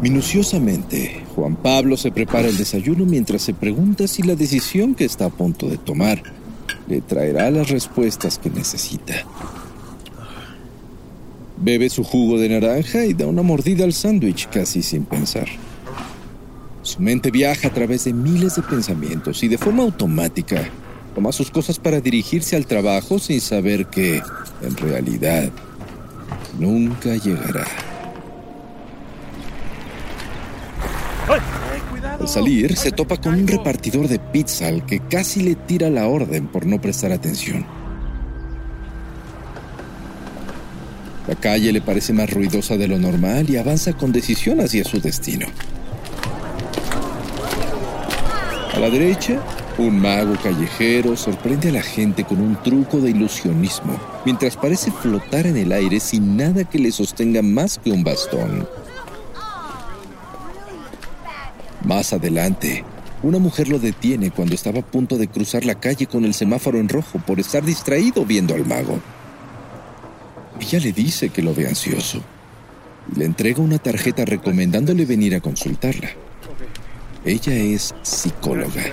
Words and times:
Minuciosamente, 0.00 1.24
Juan 1.34 1.56
Pablo 1.56 1.96
se 1.96 2.12
prepara 2.12 2.48
el 2.48 2.56
desayuno 2.56 3.04
mientras 3.04 3.42
se 3.42 3.52
pregunta 3.52 4.06
si 4.06 4.22
la 4.22 4.36
decisión 4.36 4.94
que 4.94 5.04
está 5.04 5.24
a 5.26 5.30
punto 5.30 5.68
de 5.68 5.76
tomar 5.76 6.22
le 6.86 7.00
traerá 7.00 7.50
las 7.50 7.68
respuestas 7.68 8.38
que 8.38 8.48
necesita. 8.48 9.14
Bebe 11.56 11.90
su 11.90 12.04
jugo 12.04 12.38
de 12.38 12.48
naranja 12.48 13.04
y 13.06 13.12
da 13.12 13.26
una 13.26 13.42
mordida 13.42 13.84
al 13.84 13.92
sándwich 13.92 14.48
casi 14.48 14.82
sin 14.82 15.04
pensar. 15.04 15.48
Su 16.82 17.00
mente 17.02 17.32
viaja 17.32 17.66
a 17.66 17.74
través 17.74 18.04
de 18.04 18.12
miles 18.12 18.54
de 18.54 18.62
pensamientos 18.62 19.42
y 19.42 19.48
de 19.48 19.58
forma 19.58 19.82
automática 19.82 20.70
toma 21.16 21.32
sus 21.32 21.50
cosas 21.50 21.80
para 21.80 22.00
dirigirse 22.00 22.54
al 22.54 22.66
trabajo 22.66 23.18
sin 23.18 23.40
saber 23.40 23.86
que, 23.86 24.22
en 24.62 24.76
realidad, 24.76 25.50
nunca 26.56 27.16
llegará. 27.16 27.66
Al 31.28 32.28
salir, 32.28 32.76
se 32.76 32.90
topa 32.90 33.18
con 33.18 33.34
un 33.34 33.46
repartidor 33.46 34.08
de 34.08 34.18
pizza 34.18 34.68
al 34.68 34.86
que 34.86 35.00
casi 35.00 35.42
le 35.42 35.54
tira 35.54 35.90
la 35.90 36.08
orden 36.08 36.46
por 36.46 36.66
no 36.66 36.80
prestar 36.80 37.12
atención. 37.12 37.66
La 41.26 41.34
calle 41.34 41.72
le 41.72 41.82
parece 41.82 42.14
más 42.14 42.30
ruidosa 42.30 42.78
de 42.78 42.88
lo 42.88 42.98
normal 42.98 43.50
y 43.50 43.58
avanza 43.58 43.92
con 43.92 44.12
decisión 44.12 44.60
hacia 44.60 44.84
su 44.84 45.00
destino. 45.00 45.46
A 48.72 48.78
la 48.78 48.88
derecha, 48.88 49.42
un 49.76 50.00
mago 50.00 50.34
callejero 50.42 51.16
sorprende 51.16 51.68
a 51.68 51.72
la 51.72 51.82
gente 51.82 52.24
con 52.24 52.40
un 52.40 52.56
truco 52.62 52.98
de 52.98 53.10
ilusionismo, 53.10 54.00
mientras 54.24 54.56
parece 54.56 54.90
flotar 54.90 55.46
en 55.46 55.58
el 55.58 55.72
aire 55.72 56.00
sin 56.00 56.36
nada 56.36 56.64
que 56.64 56.78
le 56.78 56.90
sostenga 56.90 57.42
más 57.42 57.78
que 57.78 57.90
un 57.90 58.02
bastón. 58.02 58.66
Más 61.88 62.12
adelante, 62.12 62.84
una 63.22 63.38
mujer 63.38 63.68
lo 63.68 63.78
detiene 63.78 64.30
cuando 64.30 64.54
estaba 64.54 64.80
a 64.80 64.84
punto 64.84 65.16
de 65.16 65.26
cruzar 65.26 65.64
la 65.64 65.80
calle 65.80 66.06
con 66.06 66.26
el 66.26 66.34
semáforo 66.34 66.78
en 66.78 66.90
rojo 66.90 67.18
por 67.18 67.40
estar 67.40 67.64
distraído 67.64 68.26
viendo 68.26 68.54
al 68.54 68.66
mago. 68.66 69.00
Ella 70.60 70.80
le 70.80 70.92
dice 70.92 71.30
que 71.30 71.40
lo 71.40 71.54
ve 71.54 71.66
ansioso 71.66 72.20
y 73.10 73.18
le 73.18 73.24
entrega 73.24 73.62
una 73.62 73.78
tarjeta 73.78 74.26
recomendándole 74.26 75.06
venir 75.06 75.34
a 75.34 75.40
consultarla. 75.40 76.10
Ella 77.24 77.54
es 77.54 77.94
psicóloga. 78.02 78.84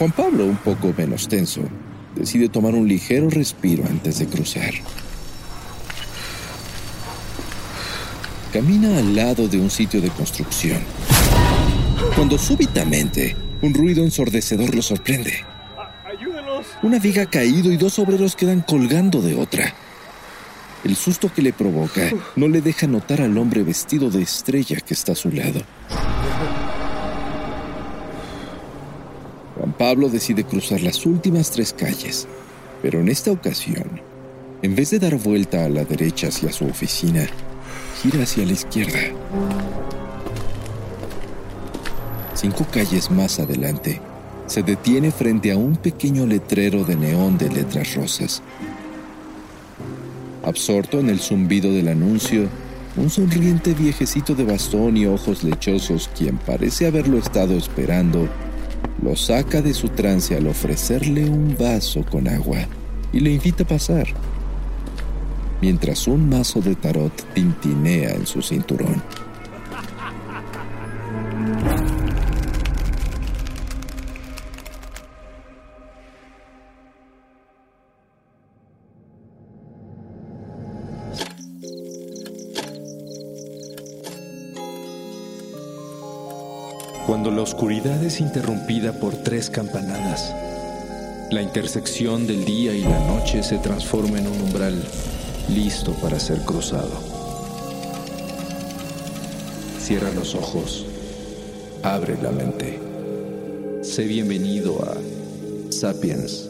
Juan 0.00 0.10
Pablo, 0.10 0.46
un 0.46 0.56
poco 0.56 0.92
menos 0.98 1.28
tenso, 1.28 1.62
decide 2.16 2.48
tomar 2.48 2.74
un 2.74 2.88
ligero 2.88 3.30
respiro 3.30 3.84
antes 3.88 4.18
de 4.18 4.26
cruzar. 4.26 4.74
Camina 8.58 8.98
al 8.98 9.14
lado 9.14 9.46
de 9.46 9.56
un 9.56 9.70
sitio 9.70 10.00
de 10.00 10.10
construcción. 10.10 10.80
Cuando 12.16 12.36
súbitamente 12.36 13.36
un 13.62 13.72
ruido 13.72 14.02
ensordecedor 14.02 14.74
lo 14.74 14.82
sorprende. 14.82 15.32
Una 16.82 16.98
viga 16.98 17.22
ha 17.22 17.26
caído 17.26 17.70
y 17.70 17.76
dos 17.76 18.00
obreros 18.00 18.34
quedan 18.34 18.62
colgando 18.62 19.22
de 19.22 19.36
otra. 19.36 19.72
El 20.82 20.96
susto 20.96 21.32
que 21.32 21.40
le 21.40 21.52
provoca 21.52 22.10
no 22.34 22.48
le 22.48 22.60
deja 22.60 22.88
notar 22.88 23.20
al 23.20 23.38
hombre 23.38 23.62
vestido 23.62 24.10
de 24.10 24.22
estrella 24.22 24.80
que 24.80 24.94
está 24.94 25.12
a 25.12 25.14
su 25.14 25.30
lado. 25.30 25.60
Juan 29.54 29.72
Pablo 29.78 30.08
decide 30.08 30.42
cruzar 30.42 30.80
las 30.80 31.06
últimas 31.06 31.52
tres 31.52 31.72
calles, 31.72 32.26
pero 32.82 32.98
en 32.98 33.08
esta 33.08 33.30
ocasión, 33.30 34.00
en 34.62 34.74
vez 34.74 34.90
de 34.90 34.98
dar 34.98 35.14
vuelta 35.14 35.64
a 35.64 35.68
la 35.68 35.84
derecha 35.84 36.26
hacia 36.26 36.50
su 36.50 36.66
oficina, 36.66 37.28
gira 38.02 38.22
hacia 38.22 38.46
la 38.46 38.52
izquierda. 38.52 39.00
Cinco 42.34 42.64
calles 42.70 43.10
más 43.10 43.40
adelante, 43.40 44.00
se 44.46 44.62
detiene 44.62 45.10
frente 45.10 45.50
a 45.50 45.56
un 45.56 45.76
pequeño 45.76 46.24
letrero 46.24 46.84
de 46.84 46.94
neón 46.94 47.36
de 47.38 47.50
letras 47.50 47.94
rosas. 47.94 48.42
Absorto 50.44 51.00
en 51.00 51.10
el 51.10 51.18
zumbido 51.18 51.72
del 51.72 51.88
anuncio, 51.88 52.48
un 52.96 53.10
sonriente 53.10 53.74
viejecito 53.74 54.34
de 54.34 54.44
bastón 54.44 54.96
y 54.96 55.06
ojos 55.06 55.42
lechosos, 55.42 56.08
quien 56.16 56.38
parece 56.38 56.86
haberlo 56.86 57.18
estado 57.18 57.56
esperando, 57.56 58.28
lo 59.02 59.16
saca 59.16 59.60
de 59.60 59.74
su 59.74 59.88
trance 59.88 60.36
al 60.36 60.46
ofrecerle 60.46 61.28
un 61.28 61.56
vaso 61.58 62.04
con 62.04 62.28
agua 62.28 62.58
y 63.12 63.20
le 63.20 63.32
invita 63.32 63.64
a 63.64 63.66
pasar 63.66 64.06
mientras 65.60 66.06
un 66.06 66.28
mazo 66.28 66.60
de 66.60 66.74
tarot 66.74 67.12
tintinea 67.34 68.10
en 68.10 68.26
su 68.26 68.42
cinturón. 68.42 69.02
Cuando 87.06 87.30
la 87.30 87.40
oscuridad 87.40 88.04
es 88.04 88.20
interrumpida 88.20 89.00
por 89.00 89.14
tres 89.14 89.48
campanadas, 89.48 90.34
la 91.30 91.40
intersección 91.40 92.26
del 92.26 92.44
día 92.44 92.74
y 92.74 92.82
la 92.82 92.98
noche 93.06 93.42
se 93.42 93.56
transforma 93.58 94.18
en 94.18 94.26
un 94.26 94.40
umbral 94.42 94.82
listo 95.54 95.92
para 95.94 96.18
ser 96.18 96.38
cruzado. 96.40 96.92
Cierra 99.80 100.12
los 100.12 100.34
ojos, 100.34 100.86
abre 101.82 102.16
la 102.22 102.30
mente. 102.30 102.78
Sé 103.82 104.04
bienvenido 104.04 104.82
a 104.82 104.96
Sapiens 105.72 106.48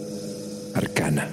Arcana. 0.75 1.31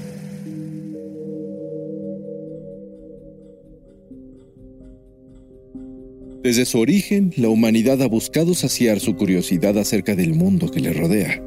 Desde 6.44 6.66
su 6.66 6.80
origen, 6.80 7.34
la 7.38 7.50
humanidad 7.50 8.04
ha 8.04 8.08
buscado 8.08 8.54
saciar 8.54 9.00
su 9.00 9.16
curiosidad 9.16 9.80
acerca 9.80 10.16
del 10.16 10.36
mundo 10.36 10.70
que 10.70 10.80
le 10.80 10.94
rodea. 10.94 11.45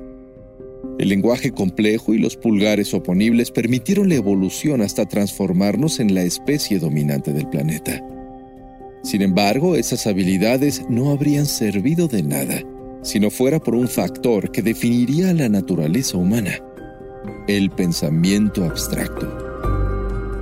El 0.99 1.11
lenguaje 1.11 1.53
complejo 1.53 2.13
y 2.13 2.19
los 2.19 2.37
pulgares 2.37 2.93
oponibles 2.93 3.53
permitieron 3.53 4.09
la 4.09 4.17
evolución 4.17 4.83
hasta 4.83 5.07
transformarnos 5.07 6.01
en 6.01 6.13
la 6.13 6.23
especie 6.23 6.81
dominante 6.81 7.33
del 7.33 7.49
planeta. 7.49 8.03
Sin 9.05 9.23
embargo, 9.23 9.77
esas 9.77 10.09
habilidades 10.09 10.83
no 10.89 11.11
habrían 11.11 11.47
servido 11.47 12.09
de 12.09 12.25
nada 12.25 12.63
si 13.03 13.21
no 13.21 13.31
fuera 13.31 13.61
por 13.61 13.77
un 13.77 13.87
factor 13.87 14.51
que 14.51 14.61
definiría 14.61 15.33
la 15.33 15.49
naturaleza 15.49 16.17
humana, 16.17 16.59
el 17.47 17.71
pensamiento 17.71 18.65
abstracto. 18.65 19.29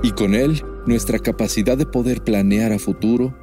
Y 0.01 0.11
con 0.11 0.33
él, 0.33 0.61
nuestra 0.87 1.19
capacidad 1.19 1.77
de 1.77 1.85
poder 1.85 2.23
planear 2.23 2.73
a 2.73 2.79
futuro 2.79 3.37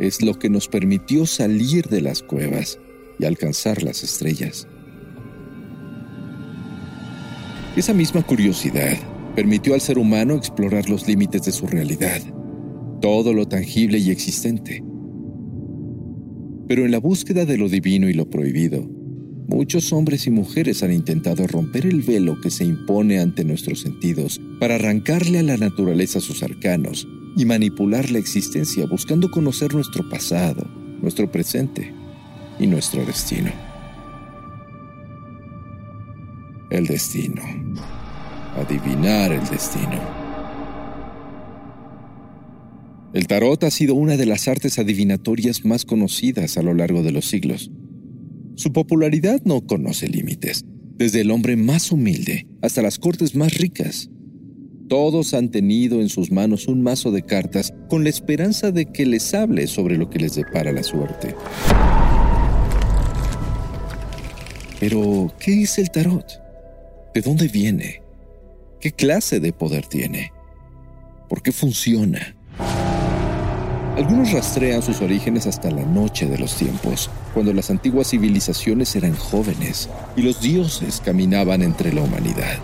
es 0.00 0.20
lo 0.20 0.38
que 0.38 0.50
nos 0.50 0.66
permitió 0.66 1.26
salir 1.26 1.86
de 1.86 2.00
las 2.00 2.22
cuevas 2.22 2.78
y 3.18 3.24
alcanzar 3.24 3.82
las 3.84 4.02
estrellas. 4.02 4.66
Esa 7.76 7.92
misma 7.92 8.22
curiosidad 8.22 8.96
permitió 9.34 9.74
al 9.74 9.82
ser 9.82 9.98
humano 9.98 10.34
explorar 10.34 10.88
los 10.88 11.06
límites 11.06 11.42
de 11.42 11.52
su 11.52 11.66
realidad, 11.66 12.22
todo 13.02 13.34
lo 13.34 13.46
tangible 13.46 13.98
y 13.98 14.10
existente. 14.10 14.82
Pero 16.66 16.86
en 16.86 16.90
la 16.90 16.98
búsqueda 16.98 17.44
de 17.44 17.58
lo 17.58 17.68
divino 17.68 18.08
y 18.08 18.14
lo 18.14 18.30
prohibido, 18.30 18.88
muchos 19.46 19.92
hombres 19.92 20.26
y 20.26 20.30
mujeres 20.30 20.82
han 20.82 20.90
intentado 20.90 21.46
romper 21.46 21.84
el 21.84 22.00
velo 22.00 22.40
que 22.40 22.50
se 22.50 22.64
impone 22.64 23.20
ante 23.20 23.44
nuestros 23.44 23.80
sentidos 23.80 24.40
para 24.58 24.76
arrancarle 24.76 25.40
a 25.40 25.42
la 25.42 25.58
naturaleza 25.58 26.20
sus 26.20 26.42
arcanos 26.42 27.06
y 27.36 27.44
manipular 27.44 28.10
la 28.10 28.18
existencia 28.18 28.86
buscando 28.86 29.30
conocer 29.30 29.74
nuestro 29.74 30.08
pasado, 30.08 30.66
nuestro 31.02 31.30
presente 31.30 31.92
y 32.58 32.68
nuestro 32.68 33.04
destino. 33.04 33.65
El 36.68 36.86
destino. 36.86 37.42
Adivinar 38.56 39.30
el 39.30 39.46
destino. 39.46 40.00
El 43.14 43.28
tarot 43.28 43.62
ha 43.62 43.70
sido 43.70 43.94
una 43.94 44.16
de 44.16 44.26
las 44.26 44.48
artes 44.48 44.80
adivinatorias 44.80 45.64
más 45.64 45.84
conocidas 45.84 46.58
a 46.58 46.62
lo 46.62 46.74
largo 46.74 47.04
de 47.04 47.12
los 47.12 47.26
siglos. 47.26 47.70
Su 48.56 48.72
popularidad 48.72 49.40
no 49.44 49.64
conoce 49.64 50.08
límites, 50.08 50.64
desde 50.96 51.20
el 51.20 51.30
hombre 51.30 51.56
más 51.56 51.92
humilde 51.92 52.48
hasta 52.62 52.82
las 52.82 52.98
cortes 52.98 53.36
más 53.36 53.54
ricas. 53.54 54.10
Todos 54.88 55.34
han 55.34 55.52
tenido 55.52 56.00
en 56.00 56.08
sus 56.08 56.32
manos 56.32 56.66
un 56.66 56.82
mazo 56.82 57.12
de 57.12 57.22
cartas 57.22 57.72
con 57.88 58.02
la 58.02 58.10
esperanza 58.10 58.72
de 58.72 58.86
que 58.86 59.06
les 59.06 59.32
hable 59.34 59.68
sobre 59.68 59.96
lo 59.96 60.10
que 60.10 60.18
les 60.18 60.34
depara 60.34 60.72
la 60.72 60.82
suerte. 60.82 61.36
Pero, 64.80 65.32
¿qué 65.38 65.62
es 65.62 65.78
el 65.78 65.90
tarot? 65.90 66.45
¿De 67.16 67.22
dónde 67.22 67.48
viene? 67.48 68.02
¿Qué 68.78 68.92
clase 68.92 69.40
de 69.40 69.50
poder 69.50 69.86
tiene? 69.86 70.34
¿Por 71.30 71.40
qué 71.40 71.50
funciona? 71.50 72.36
Algunos 73.96 74.32
rastrean 74.32 74.82
sus 74.82 75.00
orígenes 75.00 75.46
hasta 75.46 75.70
la 75.70 75.82
noche 75.82 76.26
de 76.26 76.36
los 76.36 76.56
tiempos, 76.56 77.08
cuando 77.32 77.54
las 77.54 77.70
antiguas 77.70 78.10
civilizaciones 78.10 78.94
eran 78.96 79.16
jóvenes 79.16 79.88
y 80.14 80.20
los 80.20 80.42
dioses 80.42 81.00
caminaban 81.02 81.62
entre 81.62 81.90
la 81.90 82.02
humanidad. 82.02 82.58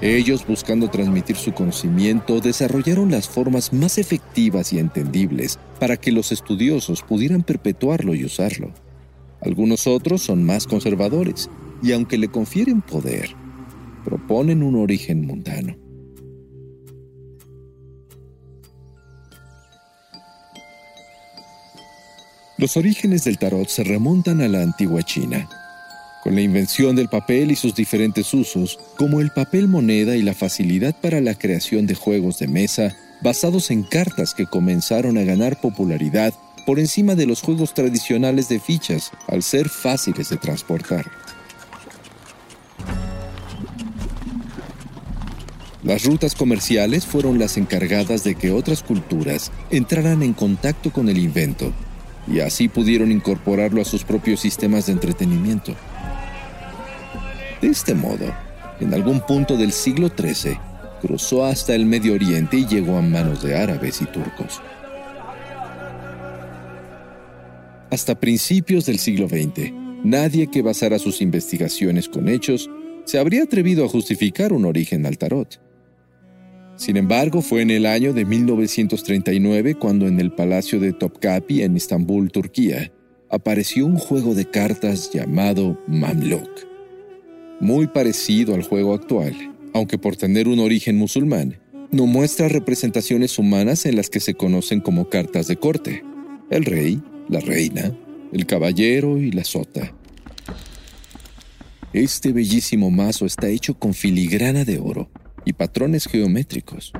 Ellos, 0.00 0.46
buscando 0.46 0.88
transmitir 0.88 1.36
su 1.36 1.52
conocimiento, 1.52 2.40
desarrollaron 2.40 3.10
las 3.10 3.28
formas 3.28 3.74
más 3.74 3.98
efectivas 3.98 4.72
y 4.72 4.78
entendibles 4.78 5.58
para 5.78 5.98
que 5.98 6.12
los 6.12 6.32
estudiosos 6.32 7.02
pudieran 7.02 7.42
perpetuarlo 7.42 8.14
y 8.14 8.24
usarlo. 8.24 8.72
Algunos 9.42 9.86
otros 9.86 10.22
son 10.22 10.42
más 10.44 10.66
conservadores 10.66 11.50
y 11.82 11.92
aunque 11.92 12.18
le 12.18 12.28
confieren 12.28 12.82
poder, 12.82 13.30
proponen 14.04 14.62
un 14.62 14.76
origen 14.76 15.26
mundano. 15.26 15.76
Los 22.56 22.76
orígenes 22.76 23.24
del 23.24 23.38
tarot 23.38 23.68
se 23.68 23.82
remontan 23.82 24.40
a 24.40 24.48
la 24.48 24.62
antigua 24.62 25.02
China, 25.02 25.48
con 26.22 26.34
la 26.34 26.40
invención 26.40 26.94
del 26.94 27.08
papel 27.08 27.50
y 27.50 27.56
sus 27.56 27.74
diferentes 27.74 28.32
usos, 28.32 28.78
como 28.96 29.20
el 29.20 29.30
papel 29.30 29.68
moneda 29.68 30.16
y 30.16 30.22
la 30.22 30.34
facilidad 30.34 30.94
para 31.00 31.20
la 31.20 31.34
creación 31.34 31.86
de 31.86 31.94
juegos 31.94 32.38
de 32.38 32.46
mesa 32.46 32.96
basados 33.22 33.70
en 33.70 33.82
cartas 33.82 34.34
que 34.34 34.46
comenzaron 34.46 35.18
a 35.18 35.22
ganar 35.24 35.60
popularidad 35.60 36.32
por 36.64 36.78
encima 36.78 37.14
de 37.14 37.26
los 37.26 37.42
juegos 37.42 37.74
tradicionales 37.74 38.48
de 38.48 38.60
fichas 38.60 39.10
al 39.28 39.42
ser 39.42 39.68
fáciles 39.68 40.28
de 40.28 40.36
transportar. 40.36 41.10
Las 45.84 46.04
rutas 46.04 46.34
comerciales 46.34 47.04
fueron 47.04 47.38
las 47.38 47.58
encargadas 47.58 48.24
de 48.24 48.34
que 48.34 48.50
otras 48.50 48.82
culturas 48.82 49.52
entraran 49.70 50.22
en 50.22 50.32
contacto 50.32 50.90
con 50.90 51.10
el 51.10 51.18
invento 51.18 51.72
y 52.26 52.40
así 52.40 52.68
pudieron 52.68 53.12
incorporarlo 53.12 53.82
a 53.82 53.84
sus 53.84 54.02
propios 54.02 54.40
sistemas 54.40 54.86
de 54.86 54.92
entretenimiento. 54.92 55.74
De 57.60 57.68
este 57.68 57.94
modo, 57.94 58.34
en 58.80 58.94
algún 58.94 59.20
punto 59.20 59.58
del 59.58 59.72
siglo 59.72 60.08
XIII, 60.08 60.58
cruzó 61.02 61.44
hasta 61.44 61.74
el 61.74 61.84
Medio 61.84 62.14
Oriente 62.14 62.56
y 62.56 62.66
llegó 62.66 62.96
a 62.96 63.02
manos 63.02 63.42
de 63.42 63.54
árabes 63.54 64.00
y 64.00 64.06
turcos. 64.06 64.62
Hasta 67.90 68.18
principios 68.18 68.86
del 68.86 68.98
siglo 68.98 69.28
XX, 69.28 69.70
nadie 70.02 70.50
que 70.50 70.62
basara 70.62 70.98
sus 70.98 71.20
investigaciones 71.20 72.08
con 72.08 72.30
hechos 72.30 72.70
se 73.04 73.18
habría 73.18 73.42
atrevido 73.42 73.84
a 73.84 73.88
justificar 73.88 74.54
un 74.54 74.64
origen 74.64 75.04
al 75.04 75.18
tarot. 75.18 75.63
Sin 76.76 76.96
embargo, 76.96 77.40
fue 77.40 77.62
en 77.62 77.70
el 77.70 77.86
año 77.86 78.12
de 78.12 78.24
1939 78.24 79.76
cuando 79.76 80.08
en 80.08 80.18
el 80.18 80.32
Palacio 80.32 80.80
de 80.80 80.92
Topkapi 80.92 81.62
en 81.62 81.76
Estambul, 81.76 82.32
Turquía, 82.32 82.92
apareció 83.30 83.86
un 83.86 83.96
juego 83.96 84.34
de 84.34 84.50
cartas 84.50 85.10
llamado 85.12 85.80
Mamluk. 85.86 86.50
Muy 87.60 87.86
parecido 87.86 88.54
al 88.54 88.64
juego 88.64 88.92
actual, 88.92 89.54
aunque 89.72 89.98
por 89.98 90.16
tener 90.16 90.48
un 90.48 90.58
origen 90.58 90.96
musulmán, 90.96 91.60
no 91.92 92.06
muestra 92.06 92.48
representaciones 92.48 93.38
humanas 93.38 93.86
en 93.86 93.94
las 93.94 94.10
que 94.10 94.18
se 94.18 94.34
conocen 94.34 94.80
como 94.80 95.08
cartas 95.08 95.46
de 95.46 95.56
corte. 95.56 96.02
El 96.50 96.64
rey, 96.64 97.00
la 97.28 97.38
reina, 97.38 97.96
el 98.32 98.46
caballero 98.46 99.18
y 99.18 99.30
la 99.30 99.44
sota. 99.44 99.94
Este 101.92 102.32
bellísimo 102.32 102.90
mazo 102.90 103.26
está 103.26 103.48
hecho 103.48 103.78
con 103.78 103.94
filigrana 103.94 104.64
de 104.64 104.80
oro 104.80 105.08
y 105.44 105.52
patrones 105.52 106.06
geométricos. 106.06 106.92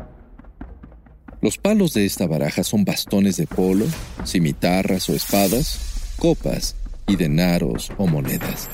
Los 1.41 1.58
palos 1.58 1.93
de 1.93 2.06
esta 2.06 2.26
baraja 2.26 2.64
son 2.64 2.85
bastones 2.85 3.37
de 3.37 3.46
polo, 3.46 3.87
cimitarras 4.25 5.08
o 5.11 5.14
espadas, 5.14 6.14
copas 6.19 6.76
y 7.06 7.17
denaros 7.17 7.93
o 7.99 8.06
monedas. 8.06 8.69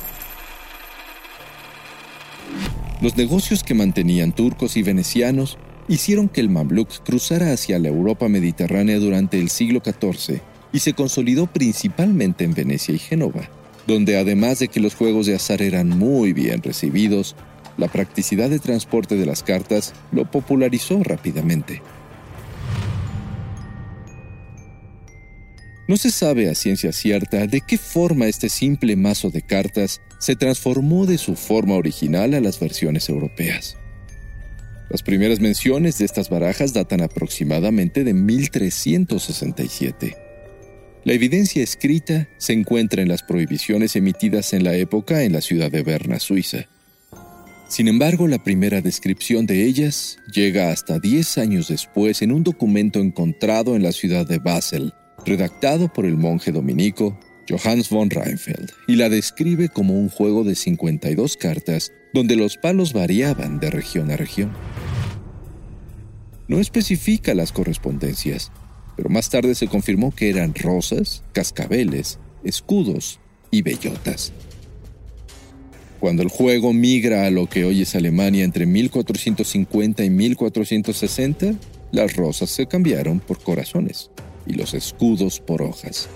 Los 3.01 3.17
negocios 3.17 3.65
que 3.65 3.75
mantenían 3.75 4.33
turcos 4.33 4.77
y 4.77 4.83
venecianos 4.83 5.59
hicieron 5.89 6.29
que 6.29 6.41
el 6.41 6.51
Mamluk 6.51 7.03
cruzara 7.03 7.53
hacia 7.53 7.79
la 7.79 7.89
Europa 7.89 8.29
mediterránea 8.29 8.99
durante 8.99 9.41
el 9.41 9.49
siglo 9.49 9.83
XIV 9.85 10.41
y 10.73 10.79
se 10.81 10.93
consolidó 10.93 11.47
principalmente 11.47 12.45
en 12.45 12.55
Venecia 12.55 12.95
y 12.95 12.99
Génova, 12.99 13.49
donde 13.87 14.19
además 14.19 14.59
de 14.61 14.69
que 14.69 14.81
los 14.81 14.95
juegos 14.95 15.27
de 15.27 15.35
azar 15.35 15.63
eran 15.63 15.89
muy 15.89 16.33
bien 16.33 16.63
recibidos, 16.63 17.35
la 17.77 17.89
practicidad 17.89 18.51
de 18.51 18.59
transporte 18.59 19.17
de 19.17 19.27
las 19.27 19.43
cartas 19.43 19.95
lo 20.13 20.31
popularizó 20.31 21.03
rápidamente. 21.03 21.83
No 25.91 25.97
se 25.97 26.13
sabe 26.13 26.49
a 26.49 26.55
ciencia 26.55 26.93
cierta 26.93 27.49
de 27.49 27.63
qué 27.63 27.77
forma 27.77 28.29
este 28.29 28.49
simple 28.49 28.95
mazo 28.95 29.31
de 29.31 29.43
cartas 29.43 30.01
se 30.21 30.37
transformó 30.37 31.05
de 31.05 31.19
su 31.19 31.35
forma 31.35 31.75
original 31.75 32.35
a 32.35 32.41
las 32.41 32.61
versiones 32.61 33.09
europeas. 33.09 33.77
Las 34.89 35.03
primeras 35.03 35.41
menciones 35.41 35.99
de 35.99 36.05
estas 36.05 36.31
barajas 36.31 36.73
datan 36.73 37.01
aproximadamente 37.01 38.05
de 38.05 38.15
1367. 38.15 40.17
La 41.03 41.13
evidencia 41.13 41.63
escrita 41.63 42.29
se 42.39 42.53
encuentra 42.53 43.03
en 43.03 43.09
las 43.09 43.23
prohibiciones 43.23 43.97
emitidas 43.97 44.53
en 44.53 44.65
la 44.65 44.75
época 44.75 45.23
en 45.23 45.33
la 45.33 45.41
ciudad 45.41 45.73
de 45.73 45.83
Berna, 45.83 46.21
Suiza, 46.21 46.69
sin 47.71 47.87
embargo, 47.87 48.27
la 48.27 48.43
primera 48.43 48.81
descripción 48.81 49.47
de 49.47 49.65
ellas 49.65 50.19
llega 50.35 50.73
hasta 50.73 50.99
10 50.99 51.39
años 51.39 51.69
después 51.69 52.21
en 52.21 52.33
un 52.33 52.43
documento 52.43 52.99
encontrado 52.99 53.77
en 53.77 53.85
la 53.85 53.93
ciudad 53.93 54.27
de 54.27 54.39
Basel, 54.39 54.93
redactado 55.25 55.93
por 55.93 56.05
el 56.05 56.17
monje 56.17 56.51
dominico 56.51 57.17
Johannes 57.49 57.89
von 57.89 58.11
Reinfeld, 58.11 58.73
y 58.89 58.97
la 58.97 59.09
describe 59.09 59.69
como 59.69 59.95
un 59.95 60.09
juego 60.09 60.43
de 60.43 60.57
52 60.57 61.37
cartas 61.37 61.93
donde 62.13 62.35
los 62.35 62.57
palos 62.57 62.93
variaban 62.93 63.61
de 63.61 63.71
región 63.71 64.11
a 64.11 64.17
región. 64.17 64.51
No 66.49 66.59
especifica 66.59 67.35
las 67.35 67.53
correspondencias, 67.53 68.51
pero 68.97 69.11
más 69.11 69.31
tarde 69.31 69.55
se 69.55 69.69
confirmó 69.69 70.13
que 70.13 70.29
eran 70.29 70.57
rosas, 70.57 71.23
cascabeles, 71.33 72.19
escudos 72.43 73.21
y 73.53 73.63
bellotas. 73.63 74.33
Cuando 76.01 76.23
el 76.23 76.31
juego 76.31 76.73
migra 76.73 77.27
a 77.27 77.31
lo 77.31 77.47
que 77.47 77.67
hoy 77.67 77.83
es 77.83 77.95
Alemania 77.95 78.43
entre 78.43 78.65
1450 78.65 80.03
y 80.03 80.09
1460, 80.09 81.53
las 81.93 82.17
rosas 82.17 82.49
se 82.49 82.67
cambiaron 82.67 83.21
por 83.21 83.43
corazones 83.43 84.11
y 84.47 84.55
los 84.55 84.73
escudos 84.73 85.41
por 85.41 85.61
hojas. 85.61 86.09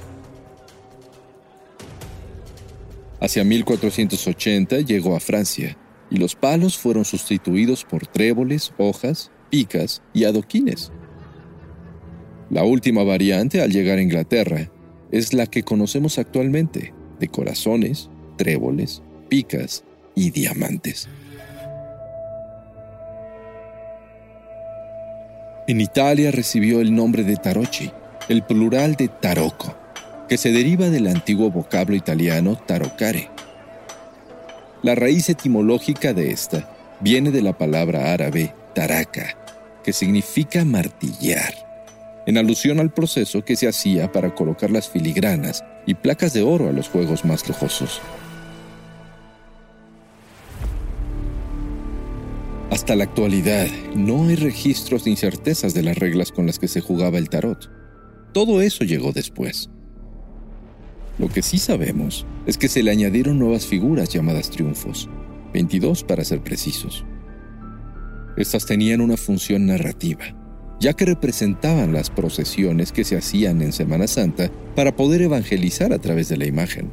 Hacia 3.20 3.44
1480 3.44 4.80
llegó 4.80 5.16
a 5.16 5.20
Francia 5.20 5.76
y 6.10 6.16
los 6.16 6.34
palos 6.34 6.78
fueron 6.78 7.04
sustituidos 7.04 7.84
por 7.84 8.06
tréboles, 8.06 8.72
hojas, 8.78 9.30
picas 9.50 10.02
y 10.14 10.24
adoquines. 10.24 10.92
La 12.48 12.64
última 12.64 13.04
variante 13.04 13.60
al 13.60 13.70
llegar 13.70 13.98
a 13.98 14.02
Inglaterra 14.02 14.70
es 15.10 15.34
la 15.34 15.46
que 15.46 15.62
conocemos 15.62 16.18
actualmente, 16.18 16.94
de 17.20 17.28
corazones, 17.28 18.08
tréboles, 18.36 19.02
picas 19.34 19.82
y 20.14 20.30
diamantes. 20.30 21.08
En 25.66 25.80
Italia 25.80 26.30
recibió 26.30 26.80
el 26.80 26.94
nombre 26.94 27.24
de 27.24 27.34
tarocchi, 27.34 27.90
el 28.28 28.44
plural 28.44 28.94
de 28.94 29.08
tarocco, 29.08 29.74
que 30.28 30.38
se 30.38 30.52
deriva 30.52 30.88
del 30.88 31.08
antiguo 31.08 31.50
vocablo 31.50 31.96
italiano 31.96 32.54
tarocare. 32.54 33.28
La 34.84 34.94
raíz 34.94 35.28
etimológica 35.28 36.12
de 36.12 36.30
esta 36.30 36.70
viene 37.00 37.32
de 37.32 37.42
la 37.42 37.58
palabra 37.58 38.12
árabe 38.12 38.54
taraka, 38.72 39.36
que 39.82 39.92
significa 39.92 40.64
martillar, 40.64 41.54
en 42.24 42.38
alusión 42.38 42.78
al 42.78 42.92
proceso 42.92 43.44
que 43.44 43.56
se 43.56 43.66
hacía 43.66 44.12
para 44.12 44.32
colocar 44.32 44.70
las 44.70 44.88
filigranas 44.88 45.64
y 45.86 45.94
placas 45.94 46.32
de 46.34 46.42
oro 46.42 46.68
a 46.68 46.72
los 46.72 46.88
juegos 46.88 47.24
más 47.24 47.48
lujosos. 47.48 48.00
Hasta 52.74 52.96
la 52.96 53.04
actualidad, 53.04 53.68
no 53.94 54.26
hay 54.26 54.34
registros 54.34 55.06
ni 55.06 55.14
certezas 55.14 55.74
de 55.74 55.84
las 55.84 55.96
reglas 55.96 56.32
con 56.32 56.46
las 56.46 56.58
que 56.58 56.66
se 56.66 56.80
jugaba 56.80 57.18
el 57.18 57.28
tarot. 57.28 57.70
Todo 58.32 58.60
eso 58.60 58.82
llegó 58.82 59.12
después. 59.12 59.70
Lo 61.20 61.28
que 61.28 61.42
sí 61.42 61.58
sabemos 61.58 62.26
es 62.46 62.58
que 62.58 62.66
se 62.66 62.82
le 62.82 62.90
añadieron 62.90 63.38
nuevas 63.38 63.64
figuras 63.64 64.08
llamadas 64.08 64.50
triunfos, 64.50 65.08
22 65.52 66.02
para 66.02 66.24
ser 66.24 66.42
precisos. 66.42 67.04
Estas 68.36 68.66
tenían 68.66 69.00
una 69.00 69.16
función 69.16 69.66
narrativa, 69.66 70.24
ya 70.80 70.94
que 70.94 71.04
representaban 71.04 71.92
las 71.92 72.10
procesiones 72.10 72.90
que 72.90 73.04
se 73.04 73.16
hacían 73.16 73.62
en 73.62 73.72
Semana 73.72 74.08
Santa 74.08 74.50
para 74.74 74.96
poder 74.96 75.22
evangelizar 75.22 75.92
a 75.92 76.00
través 76.00 76.28
de 76.28 76.38
la 76.38 76.46
imagen. 76.46 76.90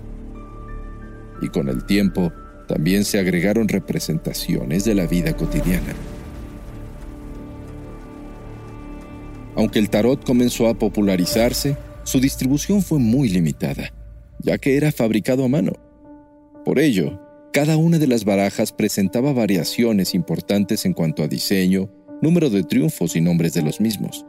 Y 1.42 1.48
con 1.48 1.70
el 1.70 1.86
tiempo, 1.88 2.32
también 2.72 3.04
se 3.04 3.20
agregaron 3.20 3.68
representaciones 3.68 4.86
de 4.86 4.96
la 4.96 5.06
vida 5.06 5.36
cotidiana. 5.36 5.94
Aunque 9.58 9.78
el 9.78 9.90
tarot 9.90 10.24
comenzó 10.24 10.70
a 10.70 10.74
popularizarse, 10.74 11.75
su 12.04 12.22
distribución 12.22 12.82
fue 12.82 12.98
muy 12.98 13.28
limitada, 13.28 13.92
ya 14.40 14.58
que 14.58 14.78
era 14.78 14.94
fabricado 14.94 15.44
a 15.44 15.50
mano. 15.50 15.74
Por 16.63 16.80
ello, 16.80 17.20
cada 17.51 17.75
una 17.75 18.00
de 18.00 18.08
las 18.08 18.24
barajas 18.24 18.72
presentaba 18.72 19.34
variaciones 19.34 20.16
importantes 20.16 20.86
en 20.86 20.94
cuanto 20.94 21.24
a 21.24 21.28
diseño, 21.28 21.90
número 22.22 22.50
de 22.50 22.63
triunfos 22.63 23.18
y 23.18 23.22
nombres 23.22 23.54
de 23.54 23.63
los 23.63 23.82
mismos. 23.82 24.25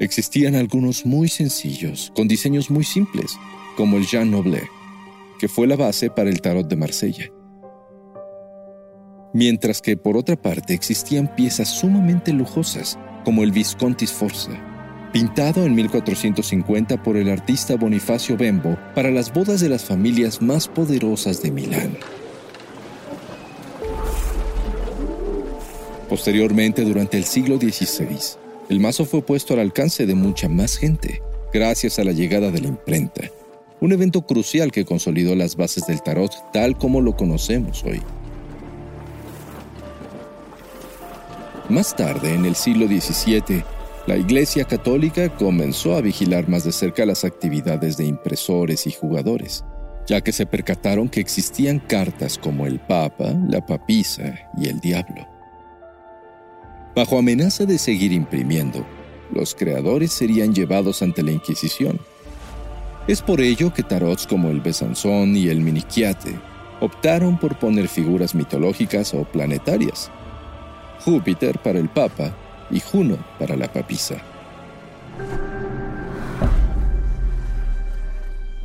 Existían 0.00 0.54
algunos 0.54 1.04
muy 1.04 1.28
sencillos, 1.28 2.10
con 2.16 2.28
diseños 2.28 2.70
muy 2.70 2.84
simples, 2.84 3.36
como 3.76 3.98
el 3.98 4.06
Jean 4.06 4.30
Noble, 4.30 4.62
que 5.44 5.48
fue 5.48 5.66
la 5.66 5.76
base 5.76 6.08
para 6.08 6.30
el 6.30 6.40
tarot 6.40 6.66
de 6.66 6.74
Marsella. 6.74 7.30
Mientras 9.34 9.82
que 9.82 9.94
por 9.94 10.16
otra 10.16 10.36
parte 10.36 10.72
existían 10.72 11.34
piezas 11.36 11.68
sumamente 11.68 12.32
lujosas, 12.32 12.98
como 13.26 13.44
el 13.44 13.52
Visconti 13.52 14.06
Sforza, 14.06 14.52
pintado 15.12 15.66
en 15.66 15.74
1450 15.74 17.02
por 17.02 17.18
el 17.18 17.28
artista 17.28 17.76
Bonifacio 17.76 18.38
Bembo 18.38 18.78
para 18.94 19.10
las 19.10 19.34
bodas 19.34 19.60
de 19.60 19.68
las 19.68 19.84
familias 19.84 20.40
más 20.40 20.66
poderosas 20.66 21.42
de 21.42 21.50
Milán. 21.50 21.98
Posteriormente, 26.08 26.84
durante 26.84 27.18
el 27.18 27.24
siglo 27.24 27.58
XVI, 27.58 28.38
el 28.70 28.80
mazo 28.80 29.04
fue 29.04 29.20
puesto 29.20 29.52
al 29.52 29.60
alcance 29.60 30.06
de 30.06 30.14
mucha 30.14 30.48
más 30.48 30.78
gente, 30.78 31.20
gracias 31.52 31.98
a 31.98 32.04
la 32.04 32.12
llegada 32.12 32.50
de 32.50 32.62
la 32.62 32.68
imprenta, 32.68 33.30
un 33.80 33.92
evento 33.92 34.22
crucial 34.22 34.72
que 34.72 34.84
consolidó 34.84 35.34
las 35.34 35.56
bases 35.56 35.86
del 35.86 36.02
tarot 36.02 36.32
tal 36.52 36.76
como 36.78 37.00
lo 37.00 37.16
conocemos 37.16 37.84
hoy. 37.84 38.00
Más 41.68 41.96
tarde, 41.96 42.34
en 42.34 42.44
el 42.44 42.54
siglo 42.54 42.86
XVII, 42.86 43.64
la 44.06 44.18
Iglesia 44.18 44.64
Católica 44.64 45.30
comenzó 45.30 45.96
a 45.96 46.02
vigilar 46.02 46.46
más 46.46 46.64
de 46.64 46.72
cerca 46.72 47.06
las 47.06 47.24
actividades 47.24 47.96
de 47.96 48.04
impresores 48.04 48.86
y 48.86 48.92
jugadores, 48.92 49.64
ya 50.06 50.20
que 50.20 50.32
se 50.32 50.44
percataron 50.44 51.08
que 51.08 51.20
existían 51.20 51.78
cartas 51.78 52.36
como 52.36 52.66
el 52.66 52.80
Papa, 52.80 53.32
la 53.48 53.64
Papisa 53.64 54.34
y 54.58 54.68
el 54.68 54.78
Diablo. 54.80 55.26
Bajo 56.94 57.18
amenaza 57.18 57.64
de 57.64 57.78
seguir 57.78 58.12
imprimiendo, 58.12 58.84
los 59.32 59.54
creadores 59.54 60.12
serían 60.12 60.54
llevados 60.54 61.02
ante 61.02 61.22
la 61.22 61.32
Inquisición. 61.32 61.98
Es 63.06 63.20
por 63.20 63.42
ello 63.42 63.72
que 63.72 63.82
tarots 63.82 64.26
como 64.26 64.48
el 64.48 64.62
Besanzón 64.62 65.36
y 65.36 65.48
el 65.48 65.60
Miniquiate 65.60 66.38
optaron 66.80 67.38
por 67.38 67.58
poner 67.58 67.86
figuras 67.88 68.34
mitológicas 68.34 69.12
o 69.12 69.24
planetarias. 69.24 70.10
Júpiter 71.04 71.58
para 71.58 71.78
el 71.78 71.90
Papa 71.90 72.34
y 72.70 72.80
Juno 72.80 73.18
para 73.38 73.56
la 73.56 73.70
papisa. 73.70 74.16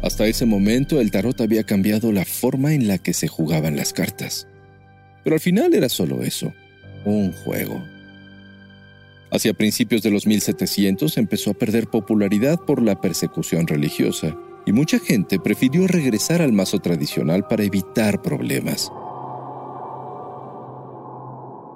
Hasta 0.02 0.26
ese 0.28 0.46
momento 0.46 1.02
el 1.02 1.12
tarot 1.12 1.42
había 1.42 1.64
cambiado 1.64 2.14
la 2.14 2.24
forma 2.24 2.74
en 2.74 2.88
la 2.88 2.98
que 2.98 3.14
se 3.14 3.28
jugaban 3.28 3.76
las 3.76 3.92
cartas. 3.92 4.48
Pero 5.26 5.34
al 5.36 5.42
final 5.42 5.74
era 5.74 5.90
solo 5.90 6.24
eso, 6.24 6.54
un 7.04 7.34
juego. 7.34 7.84
Hacia 9.32 9.54
principios 9.54 10.02
de 10.02 10.10
los 10.10 10.26
1700 10.26 11.18
empezó 11.18 11.52
a 11.52 11.54
perder 11.54 11.88
popularidad 11.88 12.60
por 12.60 12.82
la 12.82 13.00
persecución 13.00 13.68
religiosa 13.68 14.36
y 14.66 14.72
mucha 14.72 15.00
gente 15.00 15.40
prefirió 15.40 15.88
regresar 15.88 16.42
al 16.42 16.52
mazo 16.52 16.80
tradicional 16.80 17.46
para 17.48 17.64
evitar 17.64 18.22
problemas. 18.22 18.92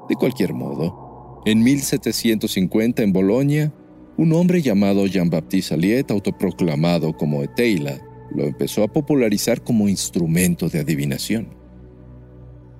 De 0.10 0.15
cualquier 0.15 0.53
modo, 0.53 1.41
en 1.45 1.63
1750 1.63 3.03
en 3.03 3.13
Bolonia, 3.13 3.74
un 4.17 4.33
hombre 4.33 4.62
llamado 4.62 5.05
Jean-Baptiste 5.07 5.74
Aliet, 5.74 6.12
autoproclamado 6.12 7.15
como 7.15 7.43
Eteila, 7.43 8.00
lo 8.31 8.45
empezó 8.45 8.83
a 8.83 8.88
popularizar 8.88 9.63
como 9.63 9.88
instrumento 9.88 10.69
de 10.69 10.79
adivinación. 10.79 11.62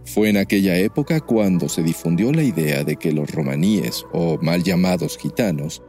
Fue 0.05 0.29
en 0.29 0.38
aquella 0.38 0.77
época 0.77 1.22
cuando 1.22 1.69
se 1.69 1.81
difundió 1.81 2.31
la 2.33 2.43
idea 2.43 2.83
de 2.83 2.98
que 2.98 3.12
los 3.12 3.31
romaníes, 3.31 4.05
o 4.12 4.38
mal 4.41 4.63
llamados 4.63 5.17
gitanos, 5.17 5.81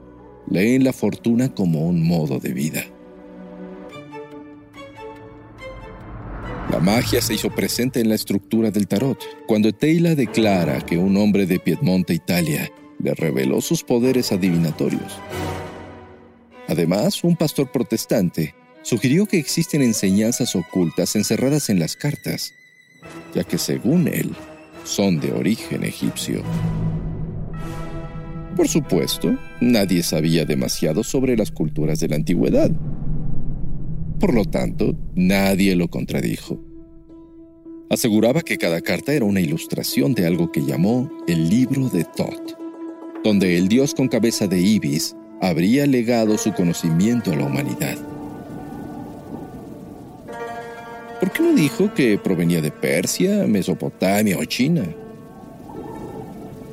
leen 0.48 0.84
la 0.84 0.92
fortuna 0.92 1.52
como 1.54 1.86
un 1.86 2.06
modo 2.06 2.38
de 2.38 2.52
vida. 2.52 2.84
La 6.70 6.80
magia 6.80 7.20
se 7.20 7.34
hizo 7.34 7.50
presente 7.50 8.00
en 8.00 8.08
la 8.08 8.14
estructura 8.14 8.70
del 8.70 8.88
tarot, 8.88 9.18
cuando 9.46 9.72
Teila 9.72 10.14
declara 10.14 10.80
que 10.80 10.96
un 10.96 11.16
hombre 11.16 11.46
de 11.46 11.60
Piedmonte, 11.60 12.14
Italia, 12.14 12.70
le 12.98 13.14
reveló 13.14 13.60
sus 13.60 13.84
poderes 13.84 14.32
adivinatorios. 14.32 15.20
Además, 16.68 17.22
un 17.22 17.36
pastor 17.36 17.70
protestante 17.70 18.54
sugirió 18.82 19.26
que 19.26 19.38
existen 19.38 19.82
enseñanzas 19.82 20.56
ocultas 20.56 21.14
encerradas 21.16 21.68
en 21.68 21.78
las 21.78 21.96
cartas, 21.96 22.54
ya 23.34 23.44
que 23.44 23.58
según 23.58 24.08
él, 24.08 24.32
son 24.84 25.20
de 25.20 25.32
origen 25.32 25.84
egipcio. 25.84 26.42
Por 28.56 28.68
supuesto, 28.68 29.36
nadie 29.60 30.02
sabía 30.02 30.44
demasiado 30.44 31.02
sobre 31.02 31.36
las 31.36 31.50
culturas 31.50 31.98
de 32.00 32.08
la 32.08 32.16
antigüedad, 32.16 32.70
por 34.24 34.32
lo 34.32 34.44
tanto, 34.44 34.96
nadie 35.14 35.76
lo 35.76 35.88
contradijo. 35.88 36.58
Aseguraba 37.90 38.40
que 38.40 38.56
cada 38.56 38.80
carta 38.80 39.12
era 39.12 39.24
una 39.24 39.40
ilustración 39.40 40.14
de 40.14 40.26
algo 40.26 40.50
que 40.50 40.62
llamó 40.62 41.10
el 41.28 41.50
libro 41.50 41.90
de 41.90 42.04
Thoth, 42.04 42.56
donde 43.22 43.58
el 43.58 43.68
dios 43.68 43.94
con 43.94 44.08
cabeza 44.08 44.46
de 44.46 44.60
ibis 44.60 45.14
habría 45.42 45.86
legado 45.86 46.38
su 46.38 46.52
conocimiento 46.54 47.32
a 47.32 47.36
la 47.36 47.44
humanidad. 47.44 47.98
¿Por 51.24 51.32
qué 51.32 51.42
no 51.42 51.54
dijo 51.54 51.94
que 51.94 52.18
provenía 52.18 52.60
de 52.60 52.70
Persia, 52.70 53.46
Mesopotamia 53.46 54.36
o 54.36 54.44
China? 54.44 54.84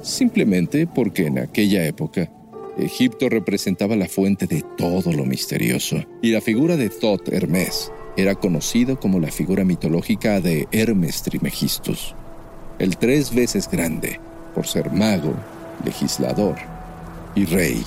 Simplemente 0.01 0.88
porque 0.88 1.27
en 1.27 1.39
aquella 1.39 1.86
época 1.86 2.29
Egipto 2.77 3.29
representaba 3.29 3.96
la 3.96 4.10
fuente 4.10 4.48
de 4.48 4.62
todo 4.77 5.13
lo 5.13 5.24
misterioso, 5.24 6.03
y 6.22 6.31
la 6.34 6.41
figura 6.41 6.75
de 6.75 6.89
Thoth 6.89 7.29
Hermes 7.31 7.93
era 8.17 8.36
conocido 8.36 9.00
como 9.00 9.22
la 9.22 9.31
figura 9.31 9.63
mitológica 9.63 10.41
de 10.41 10.67
Hermes 10.74 11.24
Trimegistus, 11.24 12.13
el 12.77 12.98
tres 12.98 13.34
veces 13.34 13.70
grande, 13.72 14.20
por 14.53 14.67
ser 14.67 14.91
mago, 14.91 15.34
legislador 15.86 16.55
y 17.36 17.46
rey. 17.46 17.86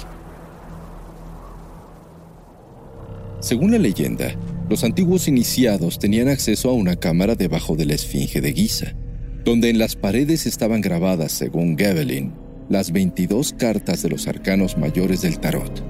Según 3.40 3.72
la 3.72 3.78
leyenda, 3.78 4.34
los 4.68 4.82
antiguos 4.82 5.28
iniciados 5.28 5.98
tenían 5.98 6.28
acceso 6.28 6.70
a 6.70 6.72
una 6.72 6.96
cámara 6.96 7.34
debajo 7.34 7.76
de 7.76 7.84
la 7.86 7.94
Esfinge 7.94 8.40
de 8.40 8.52
Giza, 8.52 8.96
donde 9.44 9.68
en 9.68 9.78
las 9.78 9.94
paredes 9.94 10.46
estaban 10.46 10.80
grabadas, 10.80 11.32
según 11.32 11.76
Gabelin, 11.76 12.32
las 12.68 12.90
22 12.92 13.52
cartas 13.52 14.02
de 14.02 14.08
los 14.08 14.26
arcanos 14.26 14.78
mayores 14.78 15.20
del 15.22 15.38
tarot. 15.38 15.84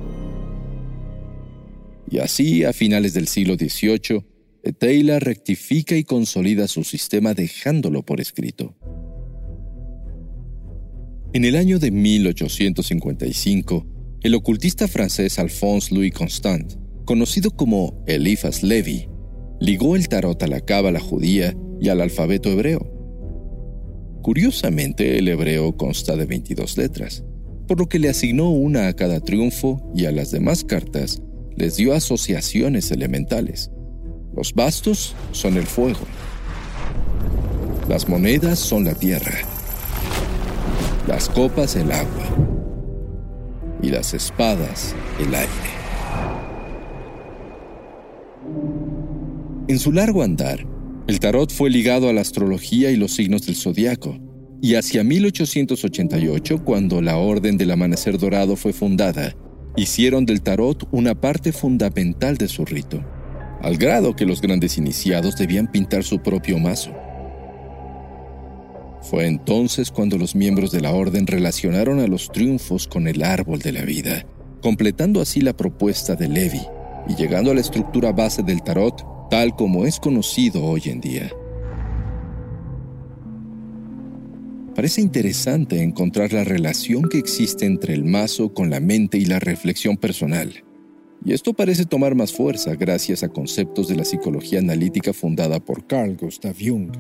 Y 2.11 2.19
así, 2.19 2.64
a 2.64 2.73
finales 2.73 3.14
del 3.14 3.28
siglo 3.28 3.54
XVIII, 3.54 4.25
Taylor 4.78 5.23
rectifica 5.23 5.97
y 5.97 6.04
consolida 6.04 6.66
su 6.69 6.83
sistema 6.85 7.35
dejándolo 7.35 8.02
por 8.02 8.21
escrito. 8.21 8.75
En 11.33 11.45
el 11.45 11.57
año 11.57 11.78
de 11.78 11.90
1855, 11.90 13.87
el 14.23 14.35
ocultista 14.35 14.88
francés 14.88 15.38
Alphonse 15.38 15.95
Louis 15.95 16.12
Constant, 16.12 16.84
conocido 17.05 17.51
como 17.51 18.03
Eliphas 18.07 18.63
Levi, 18.63 19.09
ligó 19.61 19.97
el 19.97 20.09
tarot 20.09 20.43
a 20.43 20.47
la 20.47 20.61
cábala 20.61 21.01
judía 21.01 21.55
y 21.81 21.89
al 21.89 22.01
alfabeto 22.01 22.51
hebreo. 22.51 22.91
Curiosamente, 24.23 25.19
el 25.19 25.29
hebreo 25.29 25.77
consta 25.77 26.17
de 26.17 26.27
22 26.27 26.79
letras, 26.79 27.25
por 27.69 27.79
lo 27.79 27.89
que 27.89 27.99
le 27.99 28.09
asignó 28.09 28.51
una 28.51 28.89
a 28.89 28.93
cada 28.95 29.21
triunfo 29.21 29.93
y 29.95 30.07
a 30.07 30.13
las 30.13 30.31
demás 30.31 30.65
cartas 30.65 31.23
les 31.57 31.77
dio 31.77 31.95
asociaciones 31.95 32.91
elementales. 32.91 33.71
Los 34.35 34.55
bastos 34.55 35.15
son 35.33 35.57
el 35.57 35.67
fuego. 35.67 36.07
Las 37.89 38.09
monedas 38.09 38.59
son 38.59 38.85
la 38.85 38.95
tierra. 38.95 39.39
Las 41.07 41.29
copas 41.29 41.77
el 41.77 41.93
agua. 41.93 42.37
Y 43.83 43.91
las 43.91 44.15
espadas 44.15 44.95
el 45.21 45.35
aire. 45.35 45.74
En 49.66 49.78
su 49.78 49.92
largo 49.92 50.23
andar, 50.23 50.66
el 51.06 51.21
tarot 51.21 51.50
fue 51.50 51.71
ligado 51.71 52.11
a 52.11 52.12
la 52.12 52.21
astrología 52.21 52.90
y 52.90 52.97
los 52.97 53.12
signos 53.12 53.47
del 53.47 53.56
zodiaco, 53.56 54.18
y 54.61 54.75
hacia 54.75 55.02
1888, 55.02 56.62
cuando 56.62 57.00
la 57.00 57.16
Orden 57.16 57.56
del 57.56 57.71
Amanecer 57.71 58.18
Dorado 58.18 58.56
fue 58.56 58.75
fundada, 58.75 59.35
hicieron 59.75 60.26
del 60.26 60.42
tarot 60.42 60.87
una 60.92 61.18
parte 61.18 61.50
fundamental 61.50 62.37
de 62.37 62.49
su 62.49 62.66
rito, 62.66 63.02
al 63.62 63.78
grado 63.78 64.14
que 64.14 64.26
los 64.26 64.42
grandes 64.42 64.76
iniciados 64.76 65.35
debían 65.35 65.73
pintar 65.73 66.04
su 66.04 66.18
propio 66.18 66.59
mazo. 66.59 66.92
Fue 69.00 69.26
entonces 69.26 69.90
cuando 69.90 70.18
los 70.18 70.35
miembros 70.35 70.73
de 70.73 70.83
la 70.83 70.92
orden 70.92 71.26
relacionaron 71.26 72.00
a 72.00 72.06
los 72.06 72.30
triunfos 72.30 72.87
con 72.87 73.09
el 73.09 73.23
árbol 73.23 73.61
de 73.61 73.73
la 73.73 73.83
vida, 73.83 74.26
completando 74.61 75.23
así 75.23 75.40
la 75.40 75.56
propuesta 75.56 76.16
de 76.16 76.28
Levi 76.28 76.61
y 77.09 77.14
llegando 77.14 77.50
a 77.50 77.54
la 77.54 77.62
estructura 77.62 78.12
base 78.12 78.42
del 78.42 78.62
tarot 78.62 79.13
tal 79.31 79.54
como 79.57 79.87
es 79.87 80.00
conocido 80.00 80.64
hoy 80.64 80.83
en 80.87 81.00
día. 81.00 81.31
Parece 84.75 85.00
interesante 85.00 85.83
encontrar 85.83 86.33
la 86.33 86.43
relación 86.43 87.09
que 87.09 87.19
existe 87.19 87.64
entre 87.64 87.95
el 87.95 88.04
mazo 88.04 88.52
con 88.52 88.71
la 88.71 88.81
mente 88.81 89.19
y 89.19 89.25
la 89.25 89.38
reflexión 89.38 89.97
personal. 89.97 90.64
Y 91.25 91.33
esto 91.33 91.54
parece 91.54 91.87
tomar 91.87 92.16
más 92.16 92.33
fuerza 92.33 92.75
gracias 92.75 93.23
a 93.23 93.28
conceptos 93.28 93.88
de 93.88 93.97
la 93.97 94.04
psicología 94.04 94.59
analítica 94.59 95.12
fundada 95.12 95.61
por 95.61 95.87
Carl 95.87 96.16
Gustav 96.16 96.57
Jung, 96.61 96.90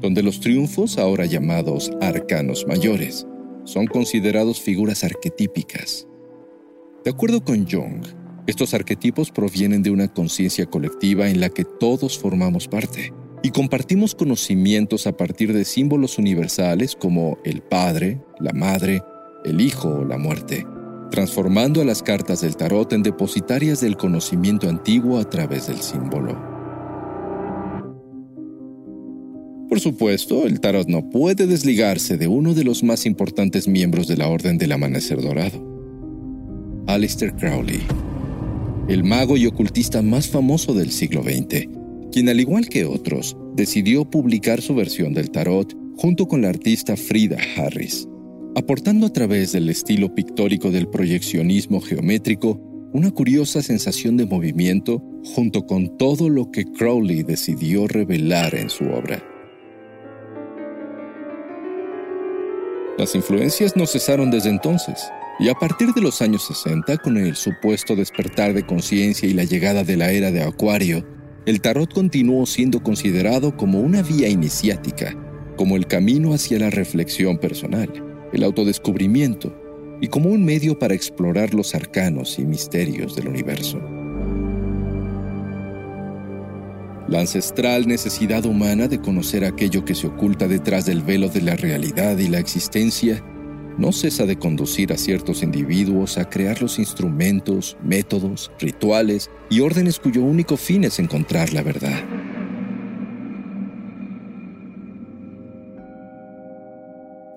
donde 0.00 0.22
los 0.22 0.40
triunfos, 0.40 0.96
ahora 0.96 1.26
llamados 1.26 1.90
arcanos 2.00 2.66
mayores, 2.68 3.26
son 3.64 3.86
considerados 3.86 4.60
figuras 4.60 5.02
arquetípicas. 5.02 6.06
De 7.04 7.10
acuerdo 7.10 7.42
con 7.44 7.68
Jung, 7.68 8.04
estos 8.46 8.74
arquetipos 8.74 9.30
provienen 9.30 9.82
de 9.82 9.90
una 9.90 10.08
conciencia 10.08 10.66
colectiva 10.66 11.30
en 11.30 11.40
la 11.40 11.48
que 11.48 11.64
todos 11.64 12.18
formamos 12.18 12.68
parte 12.68 13.12
y 13.42 13.50
compartimos 13.50 14.14
conocimientos 14.14 15.06
a 15.06 15.16
partir 15.16 15.52
de 15.52 15.64
símbolos 15.64 16.18
universales 16.18 16.96
como 16.96 17.38
el 17.44 17.62
Padre, 17.62 18.20
la 18.40 18.52
Madre, 18.52 19.02
el 19.44 19.60
Hijo 19.60 19.88
o 19.88 20.04
la 20.04 20.18
muerte, 20.18 20.66
transformando 21.10 21.80
a 21.80 21.84
las 21.84 22.02
cartas 22.02 22.40
del 22.40 22.56
tarot 22.56 22.92
en 22.92 23.02
depositarias 23.02 23.80
del 23.80 23.96
conocimiento 23.96 24.68
antiguo 24.68 25.18
a 25.18 25.28
través 25.28 25.66
del 25.66 25.78
símbolo. 25.78 26.54
Por 29.68 29.80
supuesto, 29.80 30.46
el 30.46 30.60
tarot 30.60 30.88
no 30.88 31.10
puede 31.10 31.46
desligarse 31.46 32.16
de 32.16 32.28
uno 32.28 32.54
de 32.54 32.64
los 32.64 32.82
más 32.82 33.06
importantes 33.06 33.68
miembros 33.68 34.06
de 34.06 34.16
la 34.16 34.28
Orden 34.28 34.56
del 34.56 34.72
Amanecer 34.72 35.20
Dorado, 35.20 35.62
Aleister 36.86 37.34
Crowley, 37.34 37.80
el 38.88 39.02
mago 39.02 39.36
y 39.38 39.46
ocultista 39.46 40.02
más 40.02 40.28
famoso 40.28 40.74
del 40.74 40.90
siglo 40.90 41.22
XX, 41.22 41.68
quien 42.12 42.28
al 42.28 42.38
igual 42.38 42.68
que 42.68 42.84
otros, 42.84 43.36
decidió 43.54 44.04
publicar 44.04 44.60
su 44.60 44.74
versión 44.74 45.14
del 45.14 45.30
tarot 45.30 45.74
junto 45.96 46.26
con 46.26 46.42
la 46.42 46.50
artista 46.50 46.96
Frida 46.96 47.38
Harris, 47.56 48.06
aportando 48.54 49.06
a 49.06 49.12
través 49.12 49.52
del 49.52 49.70
estilo 49.70 50.14
pictórico 50.14 50.70
del 50.70 50.88
proyeccionismo 50.88 51.80
geométrico 51.80 52.60
una 52.92 53.10
curiosa 53.10 53.62
sensación 53.62 54.16
de 54.16 54.26
movimiento 54.26 55.02
junto 55.34 55.66
con 55.66 55.96
todo 55.96 56.28
lo 56.28 56.50
que 56.50 56.64
Crowley 56.64 57.22
decidió 57.22 57.88
revelar 57.88 58.54
en 58.54 58.68
su 58.68 58.84
obra. 58.84 59.22
Las 62.98 63.14
influencias 63.16 63.76
no 63.76 63.86
cesaron 63.86 64.30
desde 64.30 64.50
entonces, 64.50 65.10
y 65.38 65.48
a 65.48 65.54
partir 65.54 65.92
de 65.92 66.00
los 66.00 66.22
años 66.22 66.44
60, 66.44 66.98
con 66.98 67.16
el 67.16 67.34
supuesto 67.34 67.96
despertar 67.96 68.54
de 68.54 68.64
conciencia 68.64 69.28
y 69.28 69.32
la 69.32 69.44
llegada 69.44 69.82
de 69.82 69.96
la 69.96 70.12
era 70.12 70.30
de 70.30 70.42
Acuario, 70.42 71.04
el 71.44 71.60
tarot 71.60 71.92
continuó 71.92 72.46
siendo 72.46 72.82
considerado 72.82 73.56
como 73.56 73.80
una 73.80 74.02
vía 74.02 74.28
iniciática, 74.28 75.16
como 75.56 75.76
el 75.76 75.86
camino 75.86 76.34
hacia 76.34 76.58
la 76.58 76.70
reflexión 76.70 77.38
personal, 77.38 77.90
el 78.32 78.44
autodescubrimiento 78.44 79.54
y 80.00 80.08
como 80.08 80.30
un 80.30 80.44
medio 80.44 80.78
para 80.78 80.94
explorar 80.94 81.52
los 81.52 81.74
arcanos 81.74 82.38
y 82.38 82.44
misterios 82.44 83.16
del 83.16 83.28
universo. 83.28 83.80
La 87.08 87.20
ancestral 87.20 87.86
necesidad 87.86 88.46
humana 88.46 88.88
de 88.88 89.00
conocer 89.00 89.44
aquello 89.44 89.84
que 89.84 89.94
se 89.94 90.06
oculta 90.06 90.48
detrás 90.48 90.86
del 90.86 91.02
velo 91.02 91.28
de 91.28 91.42
la 91.42 91.56
realidad 91.56 92.16
y 92.18 92.28
la 92.28 92.38
existencia 92.38 93.22
no 93.78 93.92
cesa 93.92 94.26
de 94.26 94.36
conducir 94.36 94.92
a 94.92 94.96
ciertos 94.96 95.42
individuos 95.42 96.18
a 96.18 96.28
crear 96.28 96.60
los 96.62 96.78
instrumentos, 96.78 97.76
métodos, 97.82 98.50
rituales 98.58 99.30
y 99.50 99.60
órdenes 99.60 99.98
cuyo 99.98 100.22
único 100.22 100.56
fin 100.56 100.84
es 100.84 100.98
encontrar 100.98 101.52
la 101.52 101.62
verdad. 101.62 102.02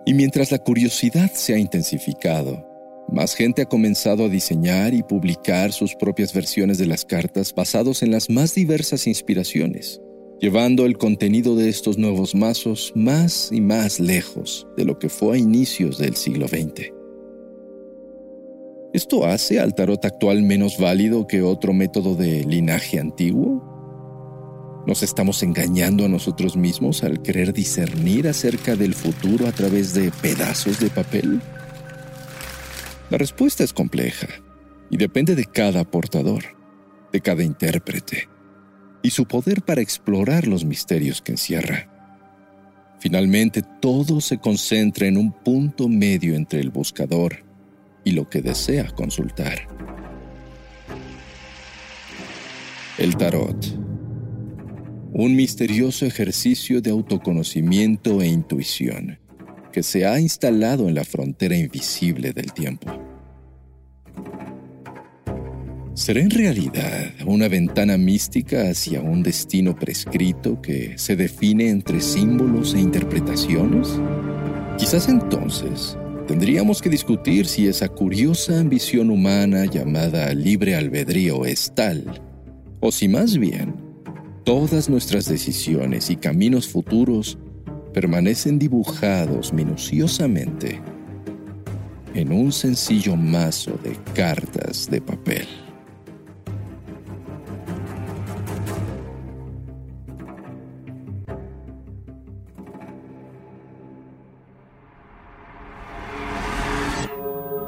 Y 0.06 0.14
mientras 0.14 0.52
la 0.52 0.60
curiosidad 0.60 1.32
se 1.34 1.54
ha 1.54 1.58
intensificado, 1.58 2.66
más 3.10 3.36
gente 3.36 3.62
ha 3.64 3.66
comenzado 3.66 4.26
a 4.26 4.30
diseñar 4.30 4.94
y 4.94 5.04
publicar 5.04 5.74
sus 5.74 5.96
propias 5.96 6.34
versiones 6.34 6.78
de 6.78 6.86
las 6.86 7.04
cartas 7.04 7.54
basados 7.54 8.04
en 8.04 8.12
las 8.12 8.30
más 8.30 8.56
diversas 8.56 9.08
inspiraciones 9.08 10.02
llevando 10.40 10.86
el 10.86 10.98
contenido 10.98 11.56
de 11.56 11.70
estos 11.70 11.98
nuevos 11.98 12.36
mazos 12.36 12.92
más 12.96 13.52
y 13.52 13.62
más 13.62 14.00
lejos 14.00 14.68
de 14.78 14.86
lo 14.86 15.00
que 15.00 15.10
fue 15.10 15.36
a 15.36 15.40
inicios 15.40 15.98
del 15.98 16.16
siglo 16.16 16.48
XX. 16.48 16.92
¿Esto 18.94 19.26
hace 19.26 19.60
al 19.60 19.76
tarot 19.76 20.04
actual 20.06 20.44
menos 20.44 20.78
válido 20.80 21.28
que 21.28 21.42
otro 21.42 21.74
método 21.74 22.16
de 22.16 22.44
linaje 22.46 23.00
antiguo? 23.00 24.84
¿Nos 24.86 25.04
estamos 25.04 25.44
engañando 25.44 26.06
a 26.06 26.08
nosotros 26.08 26.56
mismos 26.56 27.04
al 27.04 27.22
querer 27.22 27.52
discernir 27.52 28.28
acerca 28.28 28.76
del 28.76 28.94
futuro 28.94 29.48
a 29.48 29.52
través 29.52 29.94
de 29.94 30.12
pedazos 30.22 30.80
de 30.80 30.90
papel? 30.90 31.42
La 33.10 33.18
respuesta 33.18 33.64
es 33.64 33.74
compleja 33.74 34.28
y 34.90 34.98
depende 34.98 35.36
de 35.36 35.46
cada 35.46 35.84
portador, 35.84 36.44
de 37.12 37.22
cada 37.22 37.44
intérprete 37.44 38.30
y 39.08 39.10
su 39.10 39.26
poder 39.26 39.62
para 39.62 39.80
explorar 39.80 40.48
los 40.48 40.66
misterios 40.66 41.22
que 41.22 41.32
encierra. 41.32 41.88
Finalmente, 43.00 43.62
todo 43.80 44.20
se 44.20 44.38
concentra 44.38 45.08
en 45.08 45.16
un 45.16 45.32
punto 45.32 45.88
medio 45.88 46.36
entre 46.36 46.60
el 46.60 46.72
buscador 46.72 47.46
y 48.04 48.12
lo 48.12 48.28
que 48.28 48.42
desea 48.42 48.90
consultar. 48.90 49.66
El 52.98 53.16
tarot. 53.16 53.66
Un 55.14 55.38
misterioso 55.38 56.06
ejercicio 56.06 56.82
de 56.82 56.90
autoconocimiento 56.92 58.22
e 58.22 58.28
intuición 58.28 59.20
que 59.72 59.84
se 59.84 60.06
ha 60.06 60.20
instalado 60.20 60.90
en 60.90 60.96
la 60.96 61.06
frontera 61.06 61.56
invisible 61.56 62.34
del 62.34 62.52
tiempo. 62.52 62.92
¿Será 65.98 66.22
en 66.22 66.30
realidad 66.30 67.12
una 67.26 67.48
ventana 67.48 67.98
mística 67.98 68.70
hacia 68.70 69.02
un 69.02 69.24
destino 69.24 69.76
prescrito 69.76 70.62
que 70.62 70.96
se 70.96 71.16
define 71.16 71.70
entre 71.72 72.02
símbolos 72.02 72.76
e 72.76 72.80
interpretaciones? 72.80 74.00
Quizás 74.78 75.10
entonces 75.10 75.98
tendríamos 76.28 76.84
que 76.84 76.90
discutir 76.90 77.48
si 77.48 77.68
esa 77.68 77.90
curiosa 77.90 78.60
ambición 78.60 79.10
humana 79.10 79.66
llamada 79.66 80.32
libre 80.36 80.76
albedrío 80.76 81.46
es 81.46 81.74
tal, 81.74 82.22
o 82.80 82.92
si 82.92 83.08
más 83.08 83.36
bien 83.36 83.74
todas 84.44 84.90
nuestras 84.90 85.26
decisiones 85.26 86.12
y 86.12 86.16
caminos 86.16 86.68
futuros 86.68 87.40
permanecen 87.92 88.60
dibujados 88.60 89.52
minuciosamente 89.52 90.80
en 92.14 92.32
un 92.32 92.52
sencillo 92.52 93.16
mazo 93.16 93.80
de 93.84 93.98
cartas 94.14 94.88
de 94.92 95.02
papel. 95.02 95.48